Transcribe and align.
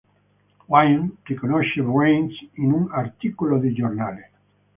Wynn 0.67 1.11
riconosce 1.27 1.79
Rains 1.79 2.33
in 2.55 2.71
un 2.71 2.89
articolo 2.91 3.59
di 3.59 3.71
giornale. 3.71 4.31